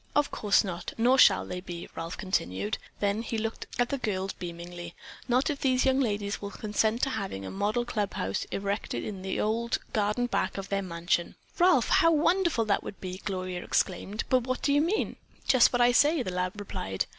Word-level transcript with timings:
"Of 0.15 0.31
course 0.31 0.63
not, 0.63 0.93
nor 0.97 1.19
shall 1.19 1.45
they 1.45 1.61
be," 1.61 1.87
Ralph 1.95 2.17
continued. 2.17 2.79
Then 2.99 3.21
he 3.21 3.37
looked 3.37 3.67
at 3.77 3.89
the 3.89 3.99
girls 3.99 4.33
beamingly. 4.33 4.95
"Not 5.27 5.51
if 5.51 5.59
these 5.61 5.85
young 5.85 5.99
ladies 5.99 6.41
will 6.41 6.49
consent 6.49 7.03
to 7.03 7.11
having 7.11 7.45
a 7.45 7.51
model 7.51 7.85
clubhouse 7.85 8.45
erected 8.45 9.05
in 9.05 9.21
the 9.21 9.39
old 9.39 9.77
garden 9.93 10.25
back 10.25 10.57
of 10.57 10.69
their 10.69 10.81
mansion." 10.81 11.35
"Ralph, 11.59 11.89
how 11.89 12.11
wonderful 12.11 12.65
that 12.65 12.81
would 12.81 12.99
be!" 12.99 13.19
Gloria 13.23 13.63
exclaimed. 13.63 14.23
"But 14.27 14.47
what 14.47 14.63
do 14.63 14.73
you 14.73 14.81
mean?" 14.81 15.17
"Just 15.47 15.71
what 15.71 15.83
I 15.83 15.91
say," 15.91 16.23
the 16.23 16.31
lad 16.33 16.53
replied. 16.57 17.05